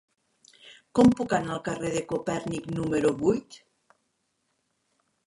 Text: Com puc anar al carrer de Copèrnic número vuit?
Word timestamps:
Com 0.99 1.11
puc 1.19 1.35
anar 1.37 1.51
al 1.55 1.61
carrer 1.67 1.91
de 1.95 2.01
Copèrnic 2.13 2.71
número 2.79 3.13
vuit? 3.21 3.59